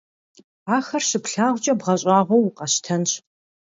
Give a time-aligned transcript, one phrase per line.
[0.75, 3.11] Ахэр щыплъагъукӀэ бгъэщӀагъуэу укъэщтэнщ!